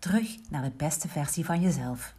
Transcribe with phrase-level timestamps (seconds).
[0.00, 2.14] Terug naar de beste versie van jezelf.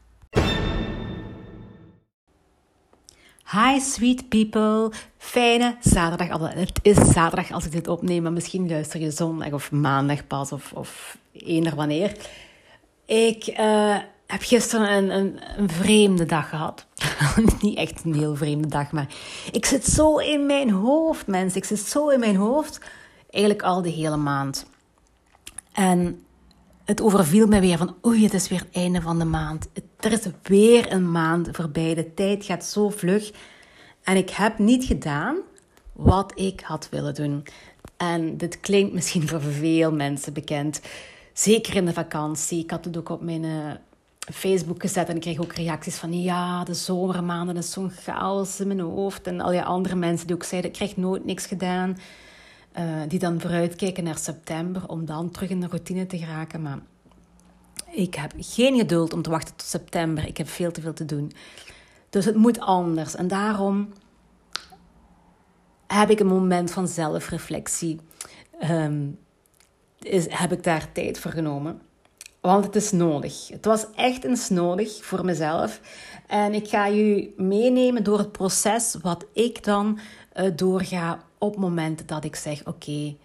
[3.51, 6.53] Hi sweet people, fijne zaterdag.
[6.53, 10.51] Het is zaterdag als ik dit opneem, maar misschien luister je zondag of maandag pas
[10.51, 12.15] of, of eender wanneer.
[13.05, 16.85] Ik uh, heb gisteren een, een, een, vreemde dag gehad.
[17.61, 19.07] Niet echt een heel vreemde dag, maar
[19.51, 21.57] ik zit zo in mijn hoofd, mensen.
[21.57, 22.79] Ik zit zo in mijn hoofd,
[23.29, 24.65] eigenlijk al de hele maand.
[25.71, 26.25] En
[26.91, 29.67] het overviel me weer van, oei, het is weer het einde van de maand.
[29.99, 31.93] Er is weer een maand voorbij.
[31.93, 33.31] De tijd gaat zo vlug.
[34.03, 35.37] En ik heb niet gedaan
[35.93, 37.43] wat ik had willen doen.
[37.97, 40.81] En dit klinkt misschien voor veel mensen bekend.
[41.33, 42.63] Zeker in de vakantie.
[42.63, 43.71] Ik had het ook op mijn uh,
[44.33, 48.67] Facebook gezet en ik kreeg ook reacties van ja, de zomermaanden is zo'n chaos in
[48.67, 49.27] mijn hoofd.
[49.27, 51.97] En al die andere mensen die ook zeiden, ik krijg nooit niks gedaan.
[52.79, 56.61] Uh, die dan vooruitkijken naar september om dan terug in de routine te geraken.
[56.61, 56.79] Maar
[57.89, 60.27] ik heb geen geduld om te wachten tot september.
[60.27, 61.31] Ik heb veel te veel te doen.
[62.09, 63.15] Dus het moet anders.
[63.15, 63.89] En daarom
[65.87, 67.99] heb ik een moment van zelfreflectie.
[68.69, 69.17] Um,
[69.99, 71.81] is, heb ik daar tijd voor genomen.
[72.41, 73.47] Want het is nodig.
[73.47, 75.81] Het was echt eens nodig voor mezelf.
[76.27, 79.99] En ik ga je meenemen door het proces wat ik dan
[80.35, 83.15] uh, doorga op momenten dat ik zeg: Oké,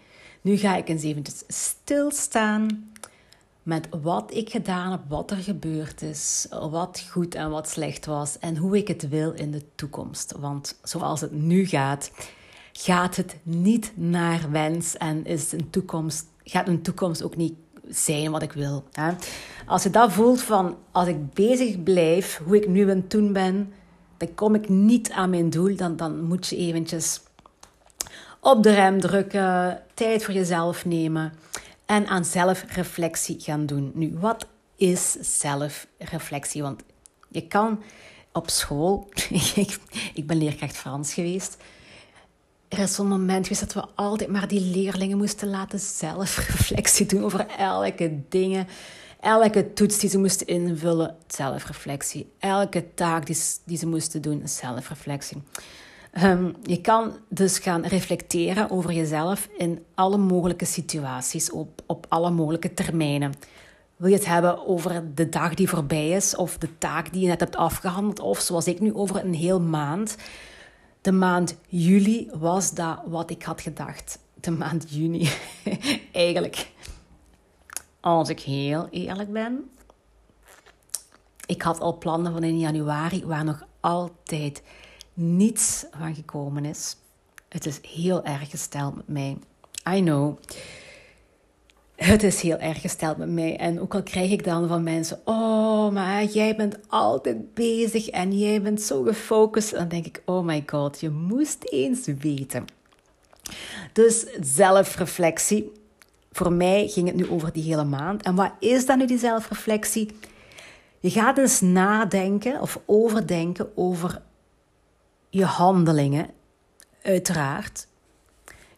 [0.40, 2.92] nu ga ik eens eventjes stilstaan
[3.62, 8.38] met wat ik gedaan heb, wat er gebeurd is, wat goed en wat slecht was
[8.38, 10.34] en hoe ik het wil in de toekomst.
[10.38, 12.10] Want zoals het nu gaat,
[12.72, 17.54] gaat het niet naar wens en is een toekomst, gaat een toekomst ook niet
[17.88, 18.84] zijn wat ik wil.
[18.92, 19.12] Hè?
[19.66, 23.32] Als je dat voelt van, als ik bezig blijf, hoe ik nu aan het doen
[23.32, 23.72] ben,
[24.16, 27.20] dan kom ik niet aan mijn doel, dan, dan moet je eventjes
[28.46, 31.32] op de rem drukken, tijd voor jezelf nemen
[31.86, 33.90] en aan zelfreflectie gaan doen.
[33.94, 34.46] Nu, wat
[34.76, 36.62] is zelfreflectie?
[36.62, 36.82] Want
[37.28, 37.82] je kan
[38.32, 39.08] op school,
[39.54, 39.78] ik,
[40.14, 41.56] ik ben leerkracht Frans geweest,
[42.68, 47.24] er is zo'n moment geweest dat we altijd maar die leerlingen moesten laten zelfreflectie doen
[47.24, 48.68] over elke dingen.
[49.20, 52.32] Elke toets die ze moesten invullen, zelfreflectie.
[52.38, 55.42] Elke taak die, die ze moesten doen, zelfreflectie.
[56.22, 62.30] Um, je kan dus gaan reflecteren over jezelf in alle mogelijke situaties, op, op alle
[62.30, 63.34] mogelijke termijnen.
[63.96, 67.28] Wil je het hebben over de dag die voorbij is, of de taak die je
[67.28, 70.16] net hebt afgehandeld, of zoals ik nu over een heel maand.
[71.00, 74.18] De maand juli was dat wat ik had gedacht.
[74.40, 75.28] De maand juni.
[76.12, 76.70] Eigenlijk,
[78.00, 79.70] als ik heel eerlijk ben,
[81.46, 84.62] ik had al plannen van in januari waar nog altijd
[85.16, 86.96] niets van gekomen is.
[87.48, 89.36] Het is heel erg gesteld met mij.
[89.96, 90.38] I know.
[91.96, 93.56] Het is heel erg gesteld met mij.
[93.56, 98.38] En ook al krijg ik dan van mensen: Oh, maar jij bent altijd bezig en
[98.38, 99.70] jij bent zo gefocust.
[99.70, 102.64] Dan denk ik: Oh my god, je moest eens weten.
[103.92, 105.72] Dus zelfreflectie.
[106.32, 108.22] Voor mij ging het nu over die hele maand.
[108.22, 110.10] En wat is dan nu die zelfreflectie?
[111.00, 114.22] Je gaat eens nadenken of overdenken over
[115.36, 116.30] je handelingen,
[117.02, 117.86] uiteraard.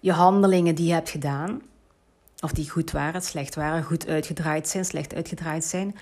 [0.00, 1.62] Je handelingen die je hebt gedaan,
[2.40, 5.96] of die goed waren, slecht waren, goed uitgedraaid zijn, slecht uitgedraaid zijn.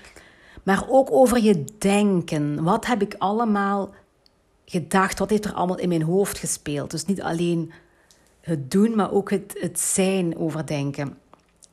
[0.63, 2.63] Maar ook over je denken.
[2.63, 3.93] Wat heb ik allemaal
[4.65, 5.19] gedacht?
[5.19, 6.91] Wat heeft er allemaal in mijn hoofd gespeeld?
[6.91, 7.71] Dus niet alleen
[8.41, 11.17] het doen, maar ook het, het zijn overdenken.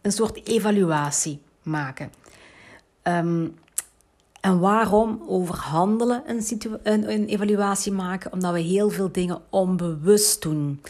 [0.03, 2.13] Een soort evaluatie maken.
[3.03, 3.55] Um,
[4.45, 6.43] en waarom over handelen een,
[6.83, 8.33] een, een, evaluatie maken?
[8.33, 10.81] Omdat we heel veel dingen onbewust doen.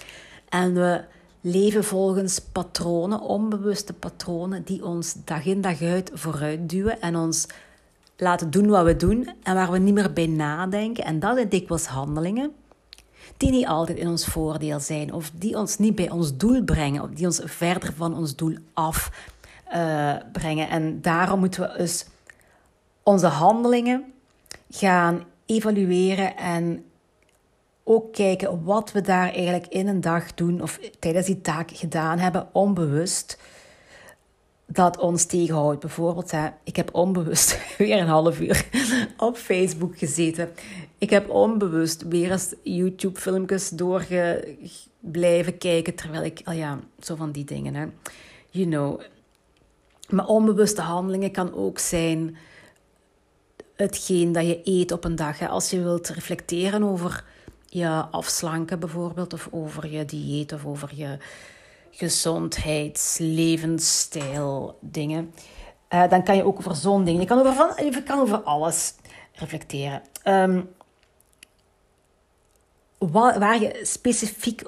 [0.49, 1.05] En we
[1.41, 7.47] leven volgens patronen, onbewuste patronen, die ons dag in dag uit vooruit duwen en ons
[8.17, 11.05] laten doen wat we doen en waar we niet meer bij nadenken.
[11.05, 12.53] En dat zijn dikwijls handelingen
[13.37, 17.03] die niet altijd in ons voordeel zijn of die ons niet bij ons doel brengen
[17.03, 20.67] of die ons verder van ons doel afbrengen.
[20.67, 22.07] Uh, en daarom moeten we dus
[23.05, 24.13] onze handelingen
[24.71, 26.85] gaan evalueren en
[27.85, 32.19] ook kijken wat we daar eigenlijk in een dag doen of tijdens die taak gedaan
[32.19, 33.39] hebben, onbewust.
[34.67, 35.81] dat ons tegenhoudt.
[35.81, 38.67] Bijvoorbeeld, hè, ik heb onbewust weer een half uur
[39.17, 40.51] op Facebook gezeten.
[40.99, 44.57] Ik heb onbewust weer eens YouTube-filmpjes doorge
[45.01, 47.87] blijven kijken terwijl ik, al ja, zo van die dingen, hè.
[48.51, 49.01] You know.
[50.09, 52.37] Maar onbewuste handelingen kan ook zijn
[53.77, 55.39] hetgeen dat je eet op een dag.
[55.39, 55.49] Hè.
[55.49, 57.25] Als je wilt reflecteren over
[57.67, 61.19] je afslanken bijvoorbeeld, of over je dieet, of over je
[61.91, 65.35] gezondheids, levensstijl dingen.
[65.91, 67.21] Uh, dan kan je ook over zo'n dingen.
[67.21, 68.95] Je kan over, van, je kan over alles
[69.33, 70.03] reflecteren.
[72.99, 74.63] Waar, waar je specifiek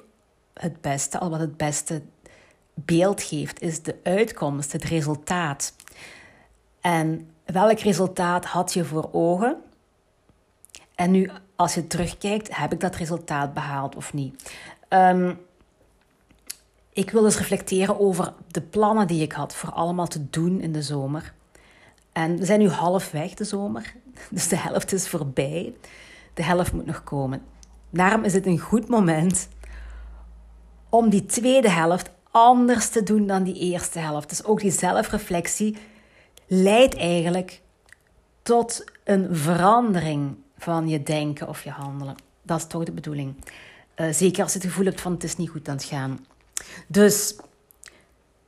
[0.54, 2.02] het beste, al wat het beste
[2.74, 5.74] beeld geeft, is de uitkomst, het resultaat.
[6.80, 9.56] En welk resultaat had je voor ogen?
[10.94, 14.56] En nu, als je terugkijkt, heb ik dat resultaat behaald of niet?
[14.88, 15.38] Um,
[16.92, 20.72] ik wil dus reflecteren over de plannen die ik had voor allemaal te doen in
[20.72, 21.34] de zomer.
[22.12, 23.94] En we zijn nu halfweg de zomer,
[24.30, 25.74] dus de helft is voorbij.
[26.34, 27.42] De helft moet nog komen.
[27.90, 29.48] Daarom is het een goed moment
[30.88, 34.28] om die tweede helft anders te doen dan die eerste helft.
[34.28, 35.76] Dus ook die zelfreflectie
[36.46, 37.60] leidt eigenlijk
[38.42, 42.16] tot een verandering van je denken of je handelen.
[42.42, 43.34] Dat is toch de bedoeling.
[43.96, 46.26] Uh, zeker als je het gevoel hebt van het is niet goed aan het gaan.
[46.86, 47.36] Dus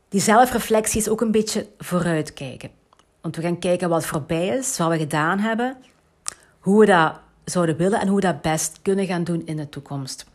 [0.08, 2.70] die zelfreflectie is ook een beetje vooruitkijken.
[3.20, 5.76] Want we gaan kijken wat voorbij is, wat we gedaan hebben,
[6.58, 9.68] hoe we dat zouden willen en hoe we dat best kunnen gaan doen in de
[9.68, 10.26] toekomst.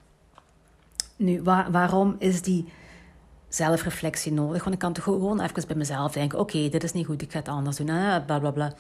[1.16, 2.74] Nu, waarom is die
[3.56, 4.64] zelfreflectie nodig?
[4.64, 7.32] Want ik kan toch gewoon even bij mezelf denken: oké, dit is niet goed, ik
[7.32, 8.74] ga het anders doen, ah, bla bla bla.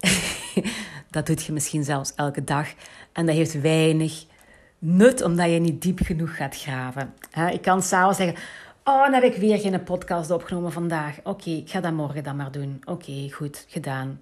[1.10, 2.68] dat doet je misschien zelfs elke dag
[3.12, 4.24] en dat heeft weinig
[4.78, 7.14] nut omdat je niet diep genoeg gaat graven.
[7.50, 8.36] Ik kan s'avonds zeggen,
[8.84, 11.16] oh, dan heb ik weer geen podcast opgenomen vandaag.
[11.22, 12.82] Oké, ik ga dat morgen dan maar doen.
[12.84, 14.20] Oké, goed, gedaan.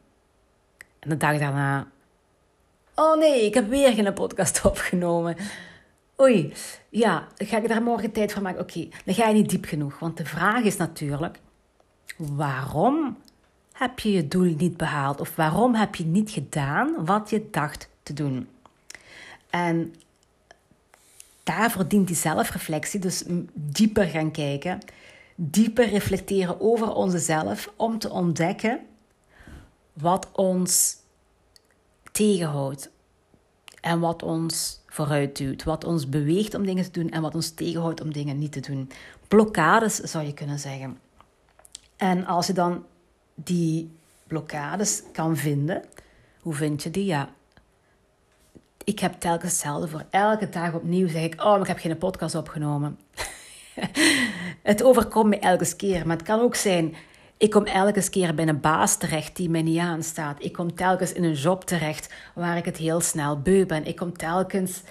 [0.98, 1.86] En de dag daarna,
[2.94, 5.36] oh nee, ik heb weer geen podcast opgenomen.
[6.20, 6.52] Oei,
[6.88, 8.60] ja, ga ik daar morgen tijd voor maken?
[8.60, 9.98] Oké, dan ga je niet diep genoeg.
[9.98, 11.40] Want de vraag is natuurlijk,
[12.16, 13.18] waarom
[13.72, 15.20] heb je je doel niet behaald?
[15.20, 18.48] Of waarom heb je niet gedaan wat je dacht te doen?
[19.50, 19.94] En
[21.42, 24.78] daarvoor dient die zelfreflectie, dus dieper gaan kijken,
[25.34, 28.80] dieper reflecteren over onszelf om te ontdekken
[29.92, 30.96] wat ons
[32.12, 32.90] tegenhoudt
[33.80, 38.00] en wat ons vooruit wat ons beweegt om dingen te doen en wat ons tegenhoudt
[38.00, 38.90] om dingen niet te doen.
[39.28, 40.98] Blokkades zou je kunnen zeggen.
[41.96, 42.84] En als je dan
[43.34, 43.90] die
[44.26, 45.82] blokkades kan vinden,
[46.40, 47.04] hoe vind je die?
[47.04, 47.28] Ja,
[48.84, 50.04] ik heb telkens hetzelfde voor.
[50.10, 52.98] Elke dag opnieuw zeg ik, oh, ik heb geen podcast opgenomen.
[54.62, 56.06] het overkomt me elke keer.
[56.06, 56.94] Maar het kan ook zijn,
[57.36, 60.44] ik kom elke keer bij een baas terecht die mij niet aanstaat.
[60.44, 63.84] Ik kom telkens in een job terecht waar ik het heel snel beu ben.
[63.84, 64.82] Ik kom telkens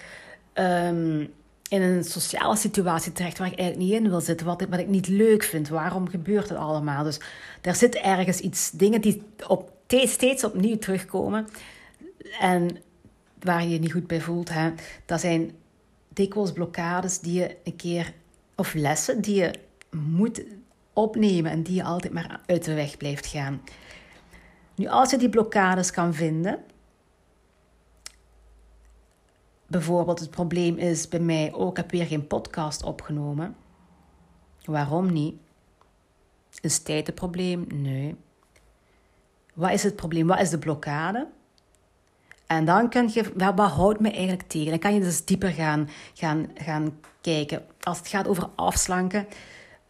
[0.54, 1.34] um,
[1.68, 4.46] in een sociale situatie terecht waar ik eigenlijk niet in wil zitten.
[4.46, 5.70] Wat ik, wat ik niet leuk vind.
[5.70, 7.04] Waarom gebeurt het allemaal?
[7.04, 7.20] Dus
[7.62, 11.48] er zit ergens iets, dingen die op, steeds opnieuw terugkomen.
[12.40, 12.78] En
[13.40, 14.50] waar je je niet goed bij voelt.
[14.50, 14.72] Hè?
[15.06, 15.52] Dat zijn
[16.10, 18.14] dikwijls blokkades die je een keer,
[18.56, 19.54] of lessen die je
[19.90, 20.44] moet
[20.94, 23.62] opnemen en die je altijd maar uit de weg blijft gaan.
[24.76, 26.64] Nu, als je die blokkades kan vinden,
[29.68, 33.56] bijvoorbeeld het probleem is bij mij, ook oh, ik heb weer geen podcast opgenomen.
[34.66, 35.36] Waarom niet?
[36.62, 37.66] Is tijd het probleem?
[37.74, 38.16] Nee.
[39.54, 40.28] Wat is het probleem?
[40.28, 41.28] Wat is de blokkade?
[42.48, 44.70] En dan kun je, wat houdt me eigenlijk tegen?
[44.70, 47.66] Dan kan je dus dieper gaan, gaan, gaan kijken.
[47.82, 49.28] Als het gaat over afslanken.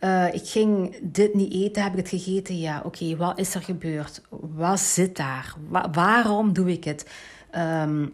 [0.04, 2.60] Uh, ik ging dit niet eten, heb ik het gegeten?
[2.60, 4.22] Ja, oké, wat is er gebeurd?
[4.30, 5.56] Wat zit daar?
[5.92, 7.10] waarom doe ik het?
[7.56, 8.14] Um,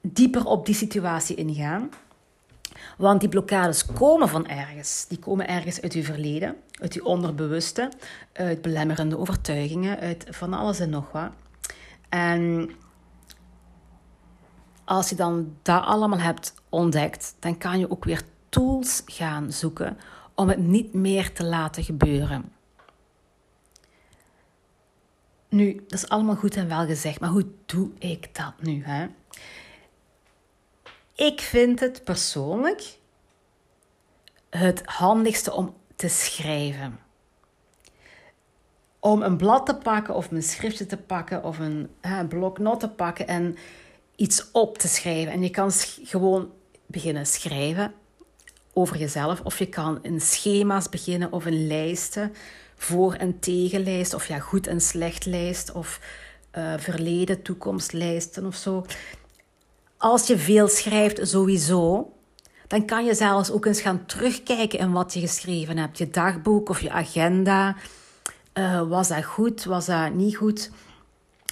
[0.00, 1.90] dieper op die situatie ingaan.
[2.96, 5.06] Want die blokkades komen van ergens.
[5.08, 7.88] Die komen ergens uit je verleden, uit je onderbewuste,
[8.32, 11.30] uit belemmerende overtuigingen, uit van alles en nog wat.
[12.08, 12.70] En
[14.84, 19.96] als je dan dat allemaal hebt ontdekt, dan kan je ook weer tools gaan zoeken
[20.34, 22.52] om het niet meer te laten gebeuren.
[25.48, 28.82] Nu, dat is allemaal goed en wel gezegd, maar hoe doe ik dat nu?
[28.84, 29.06] Hè?
[31.14, 32.98] Ik vind het persoonlijk
[34.50, 36.98] het handigste om te schrijven.
[38.98, 42.88] Om een blad te pakken of een schriftje te pakken of een, een bloknot te
[42.88, 43.56] pakken en
[44.16, 45.32] iets op te schrijven.
[45.32, 45.70] En je kan
[46.02, 46.52] gewoon
[46.86, 47.94] beginnen schrijven
[48.74, 49.40] over jezelf.
[49.40, 52.32] Of je kan in schema's beginnen of in lijsten
[52.76, 56.00] voor- en tegenlijst, of ja, goed en slecht lijst, of
[56.58, 58.84] uh, verleden, toekomstlijsten of zo.
[59.96, 62.12] Als je veel schrijft, sowieso,
[62.66, 65.98] dan kan je zelfs ook eens gaan terugkijken in wat je geschreven hebt.
[65.98, 67.76] Je dagboek of je agenda.
[68.54, 69.64] Uh, was dat goed?
[69.64, 70.70] Was dat niet goed?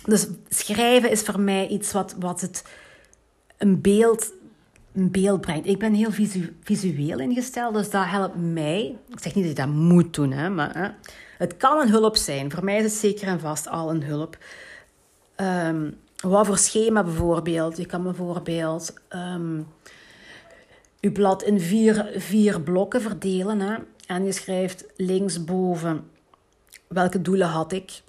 [0.05, 2.65] Dus schrijven is voor mij iets wat, wat het
[3.59, 4.33] een beeld,
[4.95, 5.67] een beeld brengt.
[5.67, 8.99] Ik ben heel visu visueel ingesteld, dus dat helpt mij.
[9.09, 10.99] Ik zeg niet dat je dat moet doen, hè, maar
[11.39, 12.51] het kan een hulp zijn.
[12.51, 14.39] Voor mij is het zeker en vast al een hulp.
[15.37, 17.77] Um, wat voor schema bijvoorbeeld?
[17.77, 19.67] Je kan bijvoorbeeld um,
[21.01, 23.61] je blad in vier, vier blokken verdelen.
[23.61, 23.77] Hè?
[24.07, 26.11] En je schrijft linksboven
[26.89, 28.03] welke doelen had ik.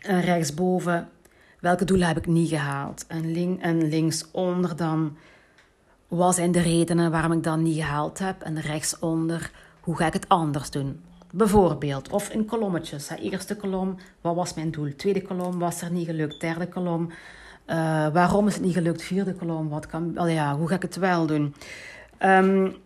[0.00, 1.08] En rechtsboven
[1.60, 3.04] welke doelen heb ik niet gehaald.
[3.06, 5.16] En, link, en linksonder dan
[6.16, 8.42] wat zijn de redenen waarom ik dat niet gehaald heb.
[8.42, 11.00] En rechtsonder hoe ga ik het anders doen.
[11.32, 13.08] Bijvoorbeeld, of in kolommetjes.
[13.08, 13.16] Hè.
[13.16, 14.96] Eerste kolom, wat was mijn doel?
[14.96, 16.40] Tweede kolom, was er niet gelukt?
[16.40, 17.10] Derde kolom,
[17.66, 19.02] uh, waarom is het niet gelukt?
[19.02, 21.54] Vierde kolom, wat kan, wel ja, hoe ga ik het wel doen?
[22.20, 22.76] Um,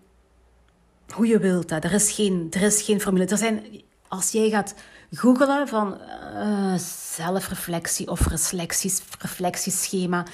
[1.15, 1.85] hoe je wilt dat.
[1.85, 3.27] Er is geen, er is geen formule.
[3.27, 4.75] Er zijn, als jij gaat
[5.13, 5.99] googelen van
[6.35, 6.75] uh,
[7.15, 10.25] zelfreflectie of reflecties, reflectieschema,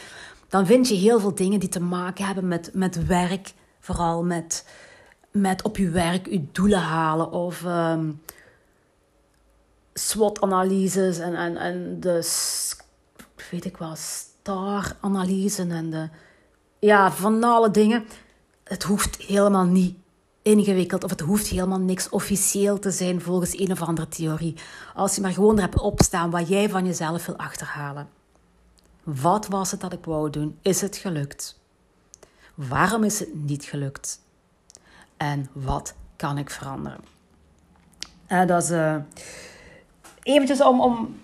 [0.55, 4.65] dan vind je heel veel dingen die te maken hebben met, met werk, vooral met
[5.31, 8.23] met op je werk je doelen halen of um,
[9.95, 12.31] SWOT-analyses en, en, en de,
[13.51, 16.09] weet ik wel, star-analyse en de,
[16.79, 18.05] ja, van alle dingen.
[18.65, 19.97] Het hoeft helemaal niet
[20.43, 24.55] ingewikkeld of het hoeft helemaal niks officieel te zijn volgens een of andere theorie.
[24.95, 28.14] Als je maar gewoon er hebt opstaan wat jij van jezelf wil achterhalen.
[29.05, 30.59] Wat was het dat ik wou doen?
[30.63, 31.61] Is het gelukt?
[32.55, 34.23] Waarom is het niet gelukt?
[35.17, 37.01] en wat kan ik veranderen.
[38.29, 38.97] Uh, dat is uh,
[40.23, 41.17] eventjes om, om,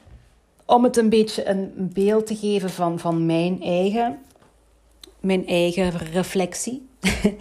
[0.64, 4.18] om het een beetje een beeld te geven van, van mijn eigen,
[5.20, 6.88] mijn eigen reflectie.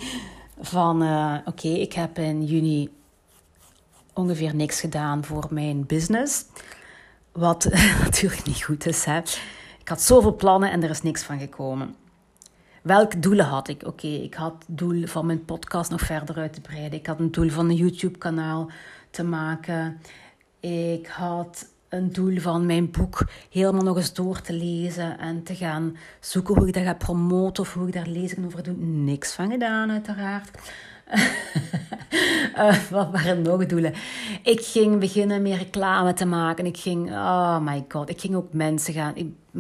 [0.60, 2.90] van uh, oké, ik heb in juni
[4.14, 6.46] ongeveer niks gedaan voor mijn business.
[7.32, 7.64] Wat
[8.04, 9.06] natuurlijk niet goed is.
[9.06, 9.22] Hè?
[9.90, 11.96] Ik had zoveel plannen en er is niks van gekomen.
[12.82, 13.84] Welke doelen had ik?
[13.86, 17.00] Oké, ik had het doel van mijn podcast nog verder uit te breiden.
[17.00, 18.70] Ik had een doel van een YouTube-kanaal
[19.10, 20.02] te maken.
[20.60, 25.56] Ik had een doel van mijn boek helemaal nog eens door te lezen en te
[25.56, 28.76] gaan zoeken hoe ik dat ga promoten of hoe ik daar lezingen over doe.
[28.78, 30.58] Niks van gedaan, uiteraard.
[32.58, 33.94] uh, wat waren nog doelen?
[34.44, 36.66] Ik ging beginnen meer reclame te maken.
[36.66, 39.14] Ik ging, oh my god, ik ging ook mensen gaan,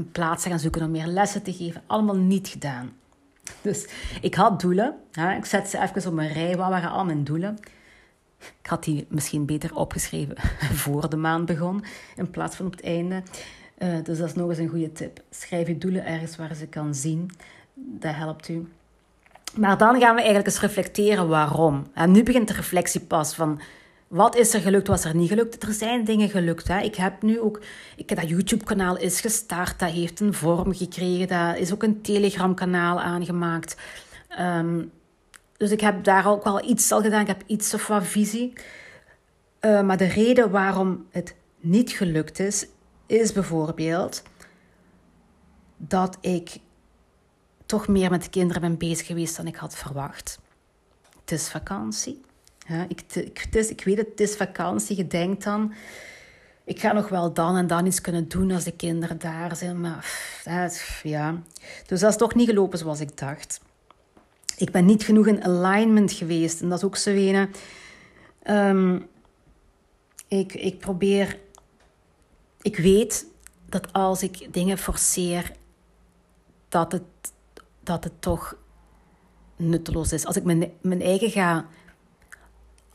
[0.05, 1.81] plaatsen gaan zoeken om meer lessen te geven.
[1.87, 2.91] Allemaal niet gedaan.
[3.61, 3.87] Dus
[4.21, 4.95] ik had doelen.
[5.11, 5.35] Hè?
[5.35, 6.57] Ik zet ze even op een rij.
[6.57, 7.57] Wat waren al mijn doelen?
[8.39, 10.35] Ik had die misschien beter opgeschreven
[10.83, 11.83] voor de maand begon,
[12.15, 13.23] in plaats van op het einde.
[13.77, 15.21] Uh, dus dat is nog eens een goede tip.
[15.29, 17.31] Schrijf je doelen ergens waar ze kan zien.
[17.73, 18.67] Dat helpt u.
[19.55, 21.87] Maar dan gaan we eigenlijk eens reflecteren waarom.
[21.93, 23.59] En nu begint de reflectie pas van
[24.09, 25.63] wat is er gelukt, wat is er niet gelukt?
[25.63, 26.67] Er zijn dingen gelukt.
[26.67, 26.79] Hè.
[26.79, 27.61] Ik heb nu ook...
[27.95, 29.79] Ik, dat YouTube-kanaal is gestart.
[29.79, 31.27] Dat heeft een vorm gekregen.
[31.27, 33.75] Daar is ook een Telegram-kanaal aangemaakt.
[34.39, 34.91] Um,
[35.57, 37.21] dus ik heb daar ook wel iets al gedaan.
[37.21, 38.53] Ik heb iets of wat visie.
[39.61, 42.67] Uh, maar de reden waarom het niet gelukt is...
[43.05, 44.23] is bijvoorbeeld...
[45.77, 46.57] dat ik
[47.65, 50.39] toch meer met de kinderen ben bezig geweest dan ik had verwacht.
[51.19, 52.21] Het is vakantie.
[52.69, 54.97] Ja, ik, ik, ik weet het, het is vakantie.
[54.97, 55.73] Je denkt dan,
[56.63, 59.81] ik ga nog wel dan en dan iets kunnen doen als de kinderen daar zijn.
[59.81, 60.11] Maar
[61.03, 61.41] ja,
[61.85, 63.61] dus dat is toch niet gelopen zoals ik dacht.
[64.57, 66.61] Ik ben niet genoeg in alignment geweest.
[66.61, 67.49] En dat is ook zo een.
[68.47, 69.07] Um,
[70.27, 71.39] ik, ik probeer.
[72.61, 73.25] Ik weet
[73.65, 75.51] dat als ik dingen forceer,
[76.69, 77.03] dat het,
[77.83, 78.57] dat het toch
[79.55, 80.25] nutteloos is.
[80.25, 81.65] Als ik mijn, mijn eigen ga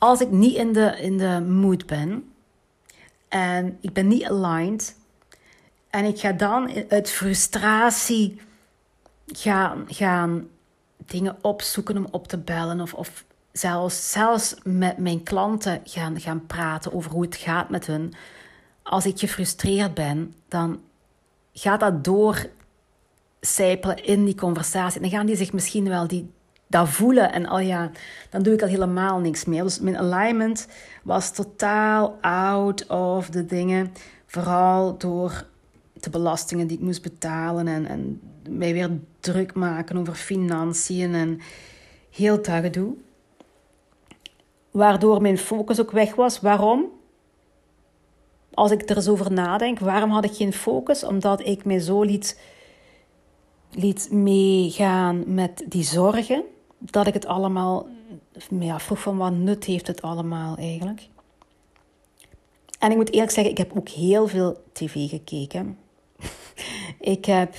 [0.05, 2.33] als ik niet in de, in de mood ben
[3.27, 4.95] en ik ben niet aligned
[5.89, 8.41] en ik ga dan uit frustratie
[9.25, 10.47] gaan, gaan
[11.05, 16.45] dingen opzoeken om op te bellen of, of zelfs, zelfs met mijn klanten gaan, gaan
[16.45, 18.13] praten over hoe het gaat met hun.
[18.83, 20.81] Als ik gefrustreerd ben, dan
[21.53, 22.49] gaat dat door
[23.41, 25.01] sijpelen in die conversatie.
[25.01, 26.31] Dan gaan die zich misschien wel die,
[26.67, 27.31] dat voelen.
[27.31, 27.91] En al ja,
[28.29, 29.63] dan doe ik al helemaal niks meer.
[29.63, 30.67] Dus mijn alignment
[31.03, 33.93] was totaal out of de dingen.
[34.25, 35.45] Vooral door
[35.93, 41.39] de belastingen die ik moest betalen en, en mij weer druk maken over financiën en
[42.11, 42.93] heel dat gedoe.
[44.71, 46.39] Waardoor mijn focus ook weg was.
[46.39, 46.93] Waarom?
[48.55, 51.03] als ik er eens over nadenk, waarom had ik geen focus?
[51.03, 52.39] Omdat ik mij zo liet,
[53.71, 56.43] liet meegaan met die zorgen,
[56.91, 57.87] dat ik het allemaal,
[58.59, 61.07] ja, vroeg van wat nut heeft het allemaal eigenlijk.
[62.79, 65.77] En ik moet eerlijk zeggen, ik heb ook heel veel tv gekeken.
[67.15, 67.55] ik, heb,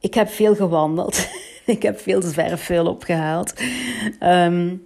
[0.00, 1.28] ik heb veel gewandeld.
[1.66, 3.54] ik heb veel zwerfvuil opgehaald.
[4.20, 4.82] Um,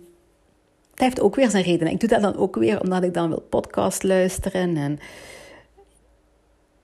[0.98, 1.88] dat heeft ook weer zijn reden.
[1.88, 4.76] Ik doe dat dan ook weer omdat ik dan wil podcast luisteren.
[4.76, 4.98] En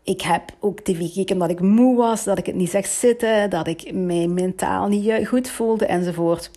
[0.04, 3.50] ik heb ook tv gekeken omdat ik moe was, dat ik het niet zag zitten,
[3.50, 6.50] dat ik mij mentaal niet goed voelde enzovoort.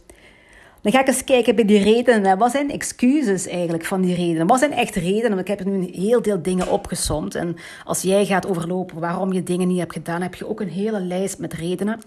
[0.82, 2.38] Dan ga ik eens kijken bij die redenen.
[2.38, 4.48] Wat zijn excuses eigenlijk van die redenen?
[4.48, 5.30] Wat zijn echt redenen?
[5.30, 7.36] Want ik heb nu een heel deel dingen opgesomd.
[7.36, 10.70] En als jij gaat overlopen waarom je dingen niet hebt gedaan, heb je ook een
[10.70, 12.02] hele lijst met redenen.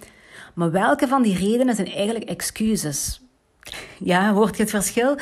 [0.55, 3.21] Maar welke van die redenen zijn eigenlijk excuses?
[3.99, 5.17] Ja, hoort je het verschil?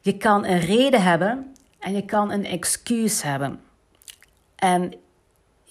[0.00, 3.60] Je kan een reden hebben en je kan een excuus hebben.
[4.56, 4.92] En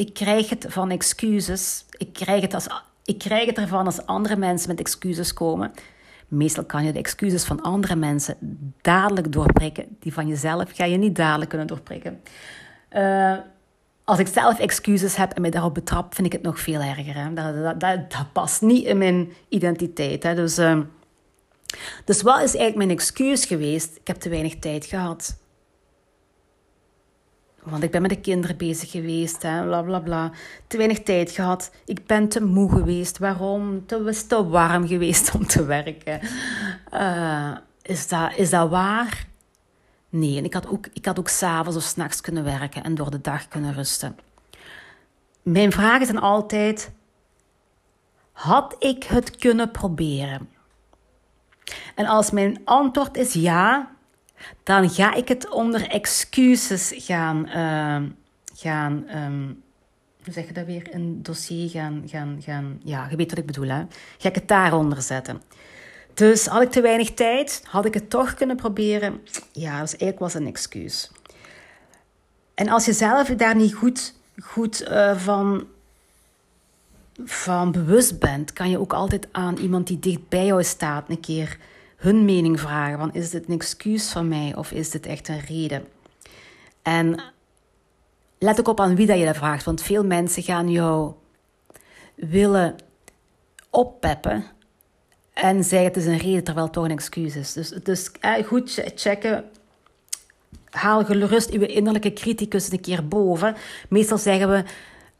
[0.01, 1.86] ik krijg het van excuses.
[1.98, 2.67] Ik krijg het, als,
[3.05, 5.72] ik krijg het ervan als andere mensen met excuses komen.
[6.27, 8.38] Meestal kan je de excuses van andere mensen
[8.81, 9.98] dadelijk doorprikken.
[10.00, 12.22] Die van jezelf ga je niet dadelijk kunnen doorprikken.
[12.91, 13.38] Uh,
[14.03, 17.15] als ik zelf excuses heb en mij daarop betrap, vind ik het nog veel erger.
[17.15, 17.34] Hè?
[17.34, 20.24] Dat, dat, past niet in mijn identiteit.
[20.24, 20.36] Hè?
[20.36, 20.79] Dus, uh,
[22.05, 23.96] dus wat is eigenlijk mijn excuus geweest?
[23.96, 25.40] Ik heb te weinig tijd gehad.
[27.63, 30.32] Want ik ben met de kinderen bezig geweest, hè, bla bla bla.
[30.68, 31.72] Te weinig tijd gehad.
[31.86, 33.18] Ik ben te moe geweest.
[33.18, 33.84] Waarom?
[33.88, 36.20] Het was te warm geweest om te werken.
[36.94, 39.25] Uh, is, dat, is dat waar?
[40.10, 43.12] Nee, en ik had ook, ik had ook s'avonds of s'nachts kunnen werken en door
[43.12, 44.18] de dag kunnen rusten.
[45.41, 46.91] Mijn vragen zijn altijd:
[48.32, 50.50] had ik het kunnen proberen?
[51.96, 53.91] En als mijn antwoord is ja,
[54.63, 58.10] dan ga ik het onder excuses gaan, uh,
[58.55, 59.63] gaan um,
[60.24, 63.45] hoe zeg je dat weer, een dossier gaan, gaan, gaan, ja, je weet wat ik
[63.45, 63.83] bedoel, hè?
[64.17, 65.41] Ga ik het daaronder zetten.
[66.13, 69.21] Dus had ik te weinig tijd, had ik het toch kunnen proberen?
[69.51, 71.12] Ja, is eigenlijk was een excuus.
[72.54, 75.67] En als je zelf daar niet goed, goed uh, van,
[77.25, 81.19] van bewust bent, kan je ook altijd aan iemand die dicht bij jou staat een
[81.19, 81.58] keer
[82.01, 82.97] hun mening vragen.
[82.97, 85.83] Van, is dit een excuus van mij of is dit echt een reden?
[86.81, 87.23] En
[88.39, 89.63] let ook op aan wie dat je dat vraagt.
[89.63, 91.13] Want veel mensen gaan jou
[92.15, 92.75] willen
[93.69, 94.45] oppeppen
[95.33, 97.53] en zeggen het is een reden terwijl het toch een excuus is.
[97.53, 99.43] Dus, dus eh, goed checken.
[100.69, 103.55] Haal gerust uw innerlijke criticus een keer boven.
[103.89, 104.63] Meestal zeggen we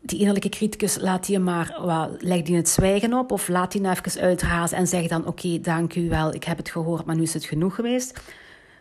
[0.02, 1.78] die innerlijke criticus, laat die maar,
[2.18, 5.60] leg die het zwijgen op of laat die nou even uitrazen en zeg dan, oké,
[5.60, 8.22] dank u wel, ik heb het gehoord, maar nu is het genoeg geweest.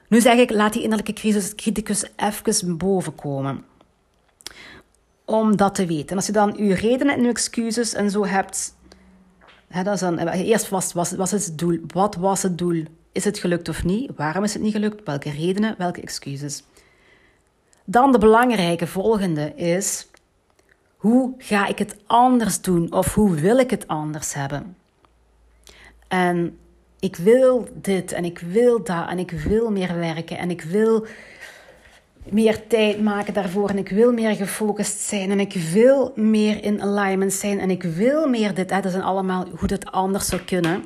[0.08, 1.12] Nu zeg ik, laat die innerlijke
[1.54, 3.64] criticus even boven komen.
[5.24, 6.08] Om dat te weten.
[6.08, 8.74] En als je dan uw redenen en uw excuses en zo hebt,
[9.68, 12.84] hè, dat is dan, eerst was, was, was het doel, wat was het doel?
[13.12, 14.10] Is het gelukt of niet?
[14.16, 15.06] Waarom is het niet gelukt?
[15.06, 15.74] Welke redenen?
[15.78, 16.64] Welke excuses?
[17.84, 20.08] Dan de belangrijke volgende is,
[21.00, 24.76] hoe ga ik het anders doen of hoe wil ik het anders hebben?
[26.08, 26.58] En
[26.98, 31.06] ik wil dit en ik wil dat en ik wil meer werken en ik wil
[32.24, 36.82] meer tijd maken daarvoor en ik wil meer gefocust zijn en ik wil meer in
[36.82, 38.68] alignment zijn en ik wil meer dit.
[38.68, 40.84] Dat zijn allemaal hoe het anders zou kunnen.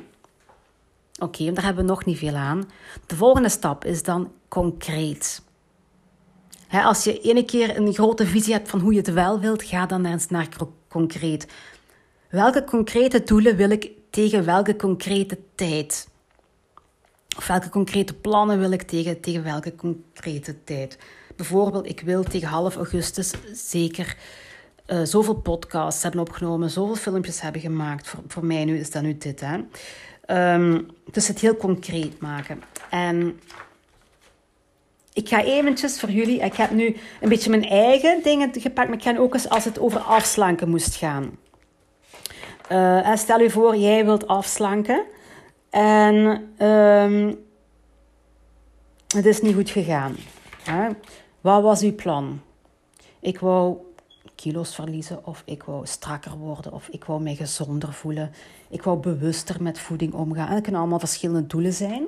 [1.19, 2.69] Oké, daar hebben we nog niet veel aan.
[3.05, 5.41] De volgende stap is dan concreet
[6.83, 9.85] als je ene keer een grote visie hebt van hoe je het wel wilt, ga
[9.85, 10.47] dan eens naar
[10.87, 11.47] concreet.
[12.29, 16.07] Welke concrete doelen wil ik tegen welke concrete tijd?
[17.37, 20.97] Of welke concrete plannen wil ik tegen, tegen welke concrete tijd?
[21.35, 24.17] Bijvoorbeeld, ik wil tegen half augustus zeker
[24.87, 28.07] uh, zoveel podcasts hebben opgenomen, zoveel filmpjes hebben gemaakt.
[28.07, 29.41] Voor, voor mij nu is dat nu dit.
[29.41, 29.57] Hè?
[30.53, 32.61] Um, dus het heel concreet maken.
[32.89, 33.39] En
[35.15, 38.97] ik ga eventjes voor jullie, ik heb nu een beetje mijn eigen dingen gepakt, maar
[38.97, 41.37] ik ga ook eens als het over afslanken moest gaan.
[42.71, 45.03] Uh, stel je voor, jij wilt afslanken
[45.69, 46.15] en
[46.67, 47.39] um,
[49.15, 50.15] het is niet goed gegaan.
[50.63, 50.87] Hè?
[51.41, 52.41] Wat was uw plan?
[53.19, 53.77] Ik wou
[54.35, 58.31] kilo's verliezen, of ik wou strakker worden, of ik wou mij gezonder voelen.
[58.69, 60.47] Ik wou bewuster met voeding omgaan.
[60.47, 62.03] En dat kunnen allemaal verschillende doelen zijn.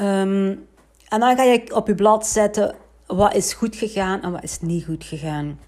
[0.00, 0.66] Um,
[1.08, 2.74] en dan ga je op je blad zetten
[3.06, 5.58] wat is goed gegaan en wat is niet goed gegaan.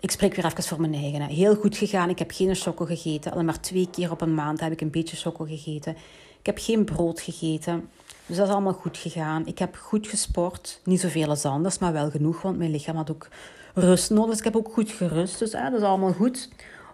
[0.00, 1.22] Ik spreek weer even voor mijn eigen.
[1.22, 2.08] Heel goed gegaan.
[2.08, 3.32] Ik heb geen choco gegeten.
[3.32, 5.96] Alleen maar twee keer op een maand heb ik een beetje choco gegeten.
[6.38, 7.88] Ik heb geen brood gegeten.
[8.26, 9.46] Dus dat is allemaal goed gegaan.
[9.46, 10.80] Ik heb goed gesport.
[10.84, 13.28] Niet zoveel als anders, maar wel genoeg, want mijn lichaam had ook
[13.74, 14.30] rust nodig.
[14.30, 15.38] Dus ik heb ook goed gerust.
[15.38, 16.48] Dus dat is allemaal goed.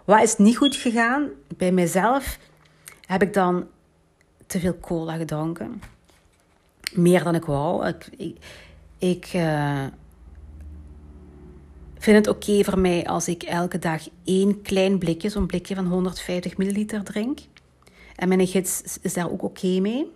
[0.05, 1.29] Wat is niet goed gegaan?
[1.57, 2.37] Bij mezelf
[3.05, 3.67] heb ik dan
[4.47, 5.81] te veel cola gedronken.
[6.95, 7.93] Meer dan ik wou.
[8.97, 9.85] Ik, uh,
[11.97, 15.85] vind het oké voor mij als ik elke dag één klein blikje, zo'n blikje van
[15.85, 17.39] 150 milliliter drink.
[18.15, 20.11] En mijn gids is daar ook oké mee.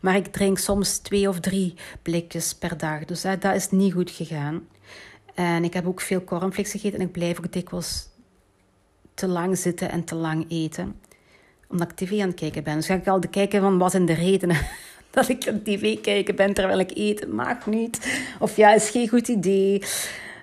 [0.00, 3.04] Maar ik drink soms twee of drie blikjes per dag.
[3.04, 4.66] Dus dat is niet goed gegaan.
[5.34, 8.08] En ik heb ook veel cornflakes gegeten en ik blijf ook dikwijls
[9.14, 11.00] te lang zitten en te lang eten.
[11.68, 12.74] Omdat ik tv aan het kijken ben.
[12.74, 14.56] Dus ga ik al kijken van wat zijn de redenen
[15.16, 17.34] dat ik aan tv kijken ben terwijl ik eten.
[17.34, 18.22] Mag niet.
[18.38, 19.82] Of ja, is geen goed idee.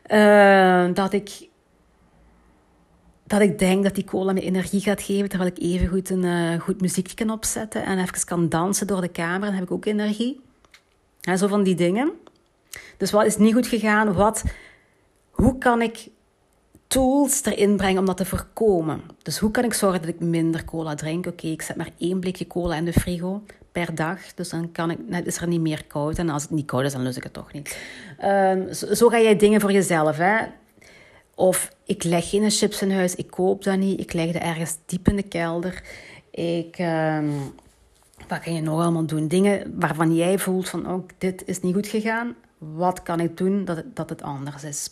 [0.07, 1.47] Uh, dat ik
[3.23, 6.23] dat ik denk dat die cola me energie gaat geven, terwijl ik even goed een
[6.23, 9.71] uh, goed muziekje kan opzetten en even kan dansen door de kamer, dan heb ik
[9.71, 10.41] ook energie.
[11.21, 12.11] Ja, zo van die dingen.
[12.97, 14.13] Dus wat is niet goed gegaan?
[14.13, 14.43] Wat,
[15.31, 16.07] hoe kan ik
[16.87, 19.01] tools erin brengen om dat te voorkomen?
[19.21, 21.25] Dus hoe kan ik zorgen dat ik minder cola drink?
[21.25, 23.43] Oké, ik zet maar één blikje cola in de frigo
[23.77, 24.33] per dag.
[24.33, 26.17] Dus dan kan ik, net is er niet meer koud.
[26.17, 27.77] En als het niet koud is, dan lus ik het toch niet.
[28.23, 30.17] Um, zo, ga jij dingen voor jezelf.
[30.17, 30.37] Hè?
[31.35, 33.99] Of ik leg geen chips in huis, ik koop dat niet.
[33.99, 35.83] Ik leg dat ergens diep in de kelder.
[36.31, 37.53] Ik, um,
[38.27, 39.27] wat kan je nog allemaal doen?
[39.27, 42.35] Dingen waarvan jij voelt van, oh, dit is niet goed gegaan.
[42.57, 44.91] Wat kan ik doen dat het, dat het anders is?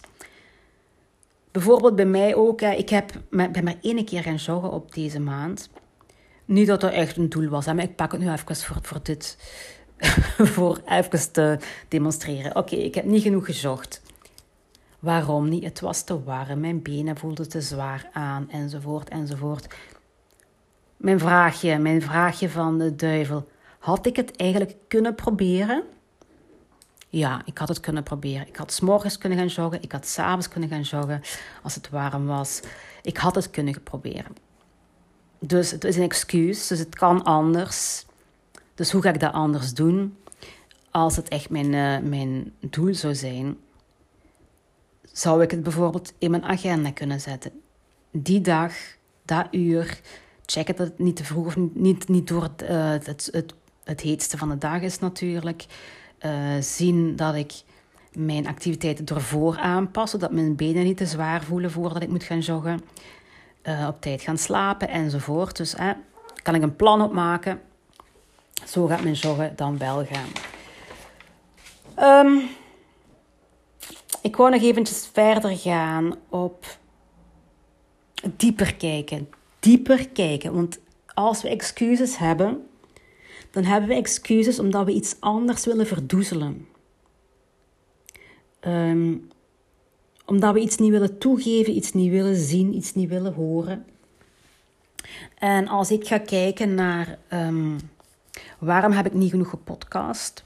[1.51, 5.69] Bijvoorbeeld bij mij ook, ik heb, ben maar één keer gaan joggen op deze maand.
[6.45, 8.99] Niet dat dat echt een doel was, maar ik pak het nu even voor, voor
[9.03, 9.37] dit,
[10.53, 12.55] voor even te demonstreren.
[12.55, 14.01] Oké, ik heb niet genoeg gezocht.
[14.99, 15.63] Waarom niet?
[15.63, 19.75] Het was te warm, mijn benen voelden te zwaar aan, enzovoort, enzovoort.
[20.97, 23.47] Mijn vraagje, mijn vraagje van de duivel.
[23.79, 25.83] Had ik het eigenlijk kunnen proberen?
[27.09, 28.47] Ja, ik had het kunnen proberen.
[28.47, 29.81] Ik had s'morgens kunnen gaan joggen.
[29.81, 31.21] Ik had s'avonds kunnen gaan joggen
[31.63, 32.59] als het warm was.
[33.01, 34.44] Ik had het kunnen proberen.
[35.47, 36.67] Dus het is een excuus.
[36.67, 38.05] Dus het kan anders.
[38.75, 40.17] Dus hoe ga ik dat anders doen?
[40.91, 43.57] Als het echt mijn, uh, mijn doel zou zijn
[45.17, 47.51] zou ik het bijvoorbeeld in mijn agenda kunnen zetten.
[48.11, 48.73] Die dag,
[49.25, 49.99] dat uur,
[50.45, 53.53] checken dat het niet te vroeg of niet, niet door het, uh, het, het,
[53.83, 55.65] het, heetste van de dag is natuurlijk.
[56.25, 57.53] Uh, zien dat ik
[58.13, 62.39] mijn activiteiten ervoor aanpas, zodat mijn benen niet te zwaar voelen voordat ik moet gaan
[62.39, 62.81] joggen.
[63.67, 65.57] Uh, op tijd gaan slapen enzovoort.
[65.57, 65.89] Dus eh,
[66.43, 67.61] kan ik een plan opmaken.
[68.65, 70.29] Zo gaat mijn joggen dan wel gaan.
[72.25, 72.49] Um,
[74.21, 76.77] ik wou nog eventjes verder gaan op
[78.35, 79.29] dieper kijken.
[79.59, 80.53] Dieper kijken.
[80.53, 80.79] Want
[81.13, 82.67] als we excuses hebben,
[83.51, 86.67] dan hebben we excuses omdat we iets anders willen verdoezelen.
[88.61, 89.29] Um,
[90.25, 93.85] omdat we iets niet willen toegeven, iets niet willen zien, iets niet willen horen.
[95.37, 97.77] En als ik ga kijken naar um,
[98.59, 100.43] waarom heb ik niet genoeg gepodcast,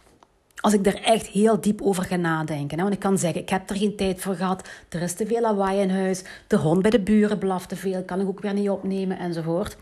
[0.62, 2.78] als ik er echt heel diep over ga nadenken.
[2.78, 2.84] Hè?
[2.84, 4.70] Want ik kan zeggen, ik heb er geen tijd voor gehad.
[4.90, 6.24] Er is te veel lawaai in huis.
[6.48, 8.04] De hond bij de buren blaft te veel.
[8.04, 9.78] Kan ik ook weer niet opnemen enzovoort.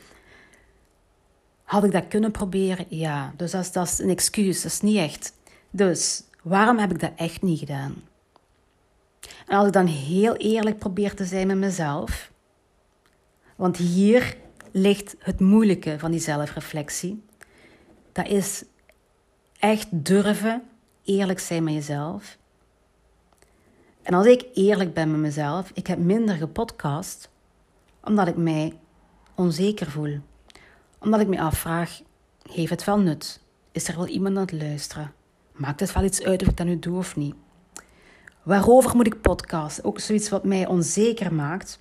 [1.63, 2.85] Had ik dat kunnen proberen?
[2.89, 3.33] Ja.
[3.37, 4.61] Dus is, dat is een excuus.
[4.61, 5.33] Dat is niet echt.
[5.69, 7.95] Dus waarom heb ik dat echt niet gedaan?
[9.47, 12.31] En als ik dan heel eerlijk probeer te zijn met mezelf.
[13.55, 14.37] Want hier
[14.71, 17.23] ligt het moeilijke van die zelfreflectie.
[18.11, 18.63] Dat is
[19.59, 20.63] echt durven
[21.03, 22.37] eerlijk zijn met jezelf.
[24.01, 27.29] En als ik eerlijk ben met mezelf, ik heb minder gepodcast,
[28.03, 28.79] omdat ik mij
[29.35, 30.19] onzeker voel.
[30.99, 32.01] Omdat ik me afvraag,
[32.51, 33.41] heeft het wel nut?
[33.71, 35.13] Is er wel iemand aan het luisteren?
[35.51, 37.35] Maakt het wel iets uit of ik dat nu doe of niet?
[38.47, 39.83] Waarover moet ik podcasten?
[39.83, 41.79] Ook zoiets wat mij onzeker maakt.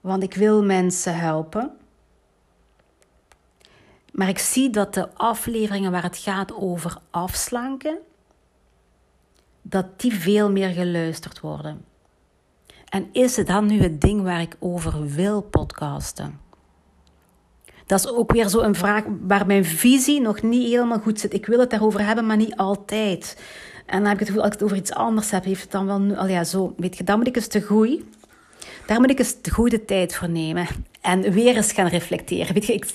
[0.00, 1.70] Want ik wil mensen helpen.
[4.12, 7.98] Maar ik zie dat de afleveringen waar het gaat over afslanken,
[9.62, 11.84] dat die veel meer geluisterd worden.
[12.88, 16.40] En is het dan nu het ding waar ik over wil podcasten?
[17.86, 21.32] Dat is ook weer zo'n vraag waar mijn visie nog niet helemaal goed zit.
[21.32, 23.36] Ik wil het daarover hebben, maar niet altijd.
[23.88, 25.70] En dan heb ik het gevoel, als ik het over iets anders heb, heeft het
[25.70, 26.16] dan wel...
[26.16, 28.00] Al ja, zo, weet je, dan moet ik eens te goed...
[28.86, 30.66] Daar moet ik eens de goede tijd voor nemen.
[31.00, 32.54] En weer eens gaan reflecteren.
[32.54, 32.86] Weet je, ik,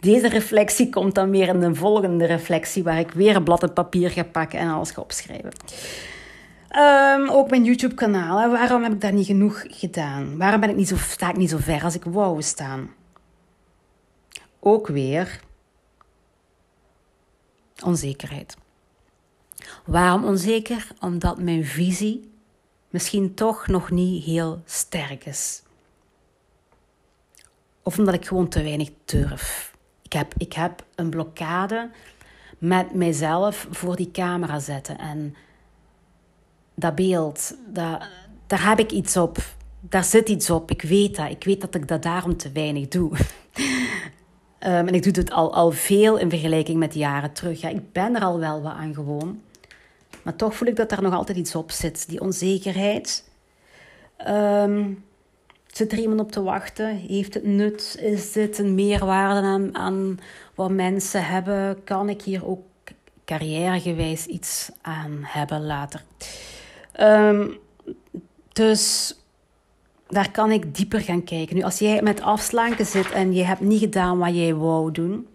[0.00, 4.10] deze reflectie komt dan weer in de volgende reflectie, waar ik weer een blad papier
[4.10, 5.52] ga pakken en alles ga opschrijven.
[6.76, 8.50] Um, ook mijn YouTube-kanaal.
[8.50, 10.36] Waarom heb ik daar niet genoeg gedaan?
[10.36, 12.90] Waarom ben ik niet zo, sta ik niet zo ver als ik wou staan?
[14.60, 15.40] Ook weer
[17.84, 18.56] onzekerheid.
[19.84, 20.86] Waarom onzeker?
[21.00, 22.32] Omdat mijn visie
[22.90, 25.62] misschien toch nog niet heel sterk is.
[27.82, 29.72] Of omdat ik gewoon te weinig durf.
[30.02, 31.90] Ik heb, ik heb een blokkade
[32.58, 34.98] met mijzelf voor die camera zetten.
[34.98, 35.34] En
[36.74, 38.08] dat beeld, dat,
[38.46, 39.38] daar heb ik iets op.
[39.80, 40.70] Daar zit iets op.
[40.70, 41.30] Ik weet dat.
[41.30, 43.10] Ik weet dat ik dat daarom te weinig doe.
[43.12, 43.28] um,
[44.88, 47.60] en ik doe het al, al veel in vergelijking met jaren terug.
[47.60, 49.40] Ja, ik ben er al wel wat aan gewoon.
[50.24, 52.08] Maar toch voel ik dat er nog altijd iets op zit.
[52.08, 53.30] Die onzekerheid.
[54.28, 55.04] Um,
[55.66, 56.96] zit er iemand op te wachten?
[56.96, 57.96] Heeft het nut?
[58.00, 60.18] Is dit een meerwaarde aan,
[60.54, 61.84] wat mensen hebben?
[61.84, 62.62] Kan ik hier ook
[63.24, 66.04] carrièregewijs iets aan hebben later?
[67.00, 67.58] Um,
[68.52, 69.14] dus
[70.08, 71.56] daar kan ik dieper gaan kijken.
[71.56, 75.26] Nu, als jij met afslanken zit en je hebt niet gedaan wat jij wou doen,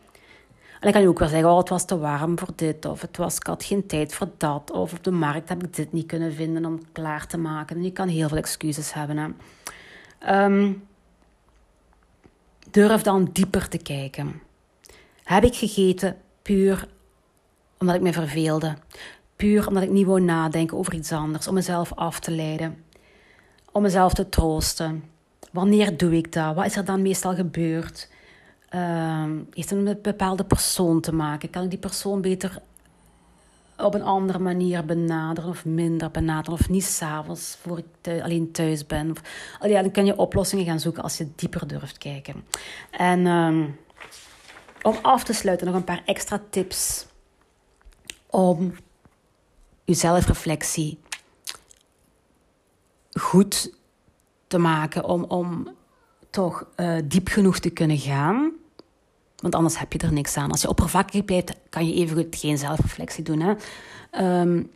[0.79, 3.01] en dan kan je ook wel zeggen, oh, het was te warm voor dit, of
[3.01, 5.93] het was, ik had geen tijd voor dat, of op de markt heb ik dit
[5.93, 7.75] niet kunnen vinden om klaar te maken.
[7.75, 9.17] En je kan heel veel excuses hebben.
[9.17, 9.27] Hè.
[10.19, 10.73] Ehm,
[12.71, 14.41] durf dan dieper te kijken.
[15.23, 16.87] Heb ik gegeten puur
[17.77, 18.73] omdat ik me verveelde?
[19.35, 22.83] Puur omdat ik niet wou nadenken over iets anders, om mezelf af te leiden,
[23.71, 25.03] om mezelf te troosten.
[25.51, 26.55] Wanneer doe ik dat?
[26.55, 28.09] Wat is er dan meestal gebeurd?
[28.75, 31.49] Um, heeft het met een bepaalde persoon te maken?
[31.49, 32.61] Kan ik die persoon beter
[33.77, 38.85] op een andere manier benaderen of minder benaderen of niet s'avonds voor ik alleen thuis
[38.85, 39.11] ben?
[39.11, 39.21] Of,
[39.61, 42.43] ja, dan kan je oplossingen gaan zoeken als je dieper durft kijken.
[42.91, 43.79] En um,
[44.81, 47.07] om af te sluiten nog een paar extra tips
[48.27, 48.75] om
[49.85, 50.99] je zelfreflectie
[53.11, 53.73] goed
[54.47, 55.75] te maken, om, om
[56.29, 58.51] toch uh, diep genoeg te kunnen gaan.
[59.41, 60.51] Want anders heb je er niks aan.
[60.51, 63.39] Als je oppervlakkig blijft, kan je even geen zelfreflectie doen.
[63.39, 63.53] Hè?
[64.41, 64.71] Um,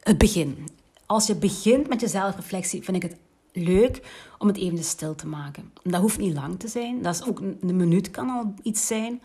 [0.00, 0.68] het begin.
[1.06, 3.16] Als je begint met je zelfreflectie, vind ik het
[3.52, 4.00] leuk
[4.38, 5.72] om het even stil te maken.
[5.82, 7.02] Dat hoeft niet lang te zijn.
[7.02, 9.22] Dat is ook een minuut kan al iets zijn.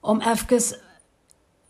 [0.00, 0.20] Om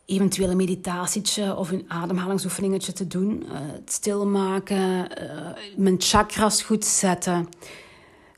[0.07, 3.43] even een meditatietje of een ademhalingsoefeningetje te doen.
[3.47, 7.49] Uh, het stilmaken, uh, mijn chakras goed zetten,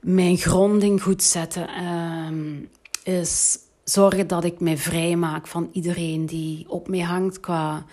[0.04, 1.68] mijn gronding goed zetten.
[1.82, 7.84] Uh, is zorgen dat ik mij vrij maak van iedereen die op mij hangt qua,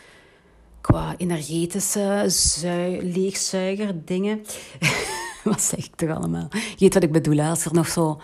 [0.82, 4.46] qua energetische zui, leegzuiger dingen.
[5.44, 6.48] wat zeg ik toch allemaal?
[6.52, 8.22] Je weet wat ik bedoel, als er nog zo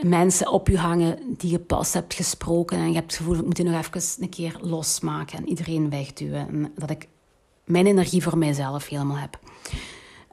[0.00, 3.44] mensen op je hangen die je pas hebt gesproken en je hebt het gevoel, ik
[3.44, 6.48] moet nog even een keer losmaken en iedereen wegduwen.
[6.48, 7.08] En dat ik
[7.64, 9.38] mijn energie voor mijzelf helemaal heb.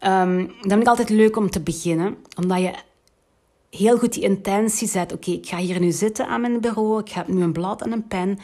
[0.04, 2.74] Um, dan vind ik altijd leuk om te beginnen, omdat je
[3.70, 5.14] heel goed die intentie zet.
[5.14, 7.92] Oké, ik ga hier nu zitten aan mijn bureau, ik heb nu een blad en
[7.92, 8.40] een pen.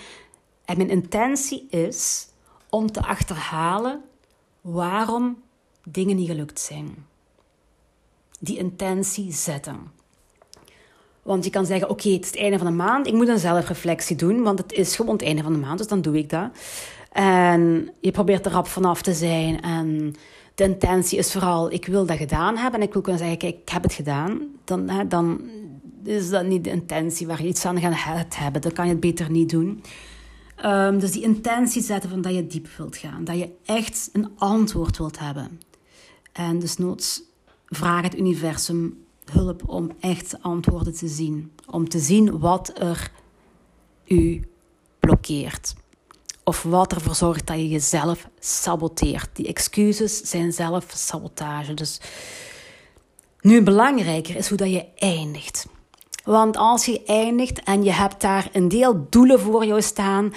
[0.66, 2.28] En mijn intentie is
[2.70, 4.02] om te achterhalen
[4.62, 5.42] waarom
[5.84, 7.06] dingen niet gelukt zijn.
[8.40, 9.92] Die intentie zetten.
[11.22, 13.40] Want je kan zeggen, oké, het is het einde van de maand, ik moet een
[13.40, 16.30] zelfreflectie doen, want het is gewoon het einde van de maand, dus dan doe ik
[16.30, 16.50] dat.
[17.12, 20.16] En je probeert er rap vanaf te zijn en
[20.58, 23.56] de intentie is vooral, ik wil dat gedaan hebben en ik wil kunnen zeggen, kijk,
[23.56, 24.42] ik heb het gedaan.
[24.64, 25.42] Dan, hè, dan
[26.04, 29.00] is dat niet de intentie waar je iets aan gaat hebben, dan kan je het
[29.00, 29.84] beter niet doen.
[30.66, 34.30] Um, dus die intentie zetten van dat je diep wilt gaan, dat je echt een
[34.38, 35.62] antwoord wilt hebben.
[36.32, 37.22] En dus noods
[37.66, 41.52] vraag het universum hulp om echt antwoorden te zien.
[41.66, 43.12] Om te zien wat er
[44.06, 44.48] u
[45.00, 45.76] blokkeert.
[46.48, 49.30] Of wat ervoor zorgt dat je jezelf saboteert.
[49.34, 51.74] Die excuses zijn zelf sabotage.
[51.74, 52.00] Dus
[53.42, 55.68] nu belangrijker is hoe dat je eindigt.
[56.24, 60.34] Want als je eindigt en je hebt daar een deel doelen voor jou staan.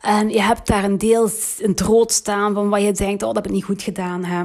[0.00, 3.36] En je hebt daar een deel in het staan van wat je denkt, oh dat
[3.36, 4.24] heb ik niet goed gedaan.
[4.24, 4.44] Hè?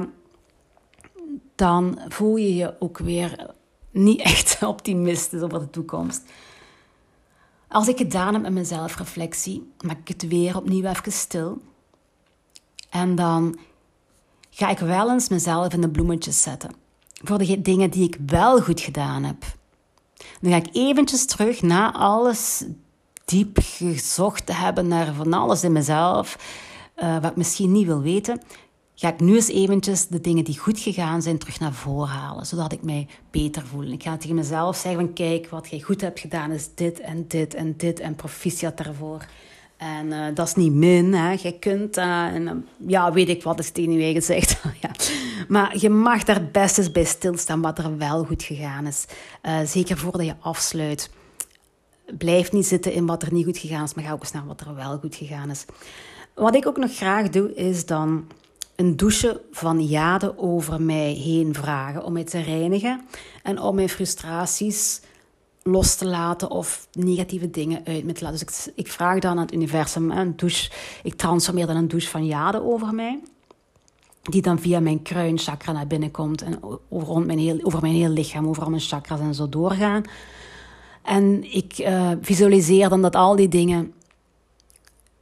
[1.58, 3.46] dan voel je je ook weer
[3.90, 6.22] niet echt optimistisch over de toekomst.
[7.68, 11.60] Als ik gedaan heb met mijn zelfreflectie, maak ik het weer opnieuw even stil.
[12.90, 13.58] En dan
[14.50, 16.70] ga ik wel eens mezelf in de bloemetjes zetten.
[17.12, 19.44] Voor de dingen die ik wel goed gedaan heb.
[20.40, 22.64] Dan ga ik eventjes terug na alles
[23.24, 26.36] diep gezocht te hebben naar van alles in mezelf,
[26.96, 28.40] uh, wat ik misschien niet wil weten
[29.00, 32.46] ga ik nu eens eventjes de dingen die goed gegaan zijn terug naar voren halen,
[32.46, 33.92] zodat ik mij beter voel.
[33.92, 37.24] Ik ga tegen mezelf zeggen van kijk, wat jij goed hebt gedaan is dit en
[37.28, 39.26] dit en dit en proficiat daarvoor.
[39.76, 41.32] En uh, dat is niet min, hè.
[41.32, 42.04] jij kunt dat.
[42.04, 42.52] en uh,
[42.86, 44.62] ja, weet ik wat is tegen je gezegd.
[44.82, 44.90] ja.
[45.48, 49.06] Maar je mag daar best eens bij stilstaan wat er wel goed gegaan is.
[49.64, 51.10] Zeker voordat je afsluit.
[52.18, 54.46] blijf niet zitten in wat er niet goed gegaan is, maar ga ook eens naar
[54.46, 55.64] wat er wel goed gegaan is.
[56.34, 58.26] Wat ik ook nog graag doe, is dan
[58.78, 63.00] een douche van jade over mij heen vragen om mij te reinigen
[63.42, 65.00] en om mijn frustraties
[65.62, 68.46] los te laten of negatieve dingen uit me te laten.
[68.46, 70.70] Dus ik, vraag dan aan het universum een douche.
[71.02, 73.20] Ik transformeer dan een douche van jade over mij.
[74.22, 78.08] Die dan via mijn kruinchakra naar binnen komt en over, mijn heel, over mijn hele
[78.08, 80.02] lichaam, over al mijn chakras en zo doorgaan.
[81.02, 83.92] En ik uh, visualiseer dan dat al die dingen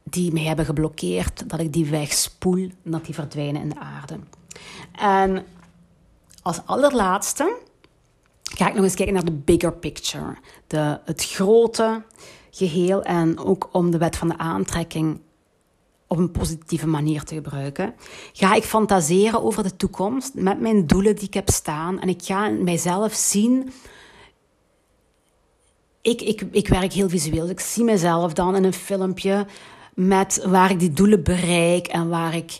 [0.09, 4.19] die mij hebben geblokkeerd, dat ik die wegspoel en dat die verdwijnen in de aarde.
[4.91, 5.45] En
[6.41, 7.57] als allerlaatste
[8.43, 10.37] ga ik nog eens kijken naar de bigger picture.
[10.67, 12.03] De, het grote
[12.51, 15.19] geheel en ook om de wet van de aantrekking
[16.07, 17.93] op een positieve manier te gebruiken.
[18.33, 21.99] Ga ik fantaseren over de toekomst met mijn doelen die ik heb staan.
[21.99, 23.71] En ik ga mijzelf zien.
[26.01, 27.49] Ik, ik, ik werk heel visueel.
[27.49, 29.45] Ik zie mezelf dan in een filmpje
[29.97, 32.59] met waar ik die doelen bereik en waar ik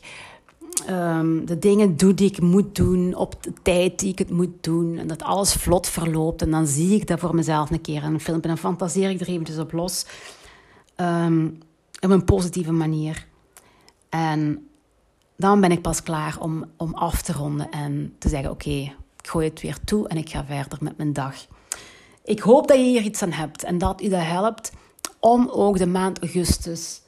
[0.90, 4.64] um, de dingen doe die ik moet doen op de tijd die ik het moet
[4.64, 4.98] doen.
[4.98, 6.42] En dat alles vlot verloopt.
[6.42, 8.50] En dan zie ik dat voor mezelf een keer in een filmpje.
[8.50, 10.06] En dan fantaseer ik er eventjes op los.
[10.96, 11.58] Um,
[12.00, 13.26] op een positieve manier.
[14.10, 14.68] En
[15.36, 19.28] dan ben ik pas klaar om, om af te ronden en te zeggen: Oké, ik
[19.28, 21.36] gooi het weer toe en ik ga verder met mijn dag.
[22.24, 24.72] Ik hoop dat je hier iets aan hebt en dat u dat helpt
[25.20, 27.02] om ook de maand augustus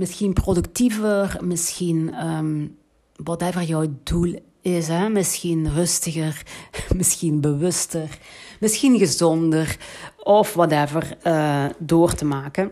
[0.00, 2.76] misschien productiever, misschien um,
[3.16, 4.88] whatever jouw doel is.
[4.88, 5.08] Hè?
[5.08, 6.42] Misschien rustiger,
[6.96, 8.18] misschien bewuster,
[8.60, 9.76] misschien gezonder
[10.22, 12.70] of whatever uh, door te maken.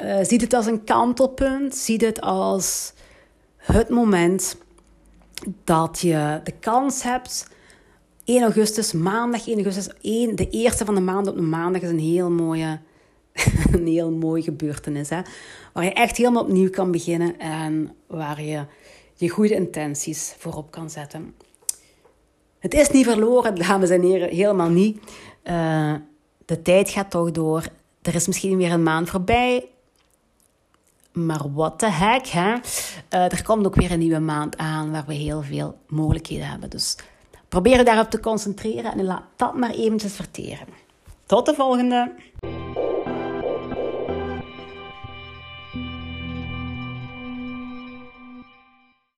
[0.00, 2.92] Uh, ziet het als een kantelpunt, ziet het als
[3.56, 4.56] het moment
[5.64, 7.48] dat je de kans hebt.
[8.24, 11.90] 1 augustus, maandag 1 augustus, 1, de eerste van de maand op de maandag is
[11.90, 12.80] een heel mooie
[13.72, 15.08] een heel mooie gebeurtenis.
[15.08, 15.20] Hè?
[15.72, 18.64] Waar je echt helemaal opnieuw kan beginnen en waar je
[19.14, 21.34] je goede intenties voorop kan zetten.
[22.58, 24.98] Het is niet verloren, dames en heren, helemaal niet.
[25.44, 25.94] Uh,
[26.44, 27.62] de tijd gaat toch door.
[28.02, 29.68] Er is misschien weer een maand voorbij.
[31.12, 32.52] Maar wat de heck, hè?
[32.52, 36.70] Uh, er komt ook weer een nieuwe maand aan waar we heel veel mogelijkheden hebben.
[36.70, 36.96] Dus
[37.48, 40.66] probeer daarop te concentreren en laat dat maar eventjes verteren.
[41.26, 42.12] Tot de volgende!